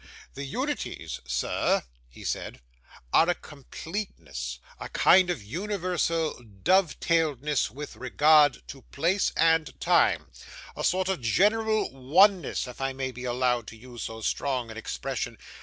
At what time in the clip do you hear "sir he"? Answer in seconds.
1.27-2.23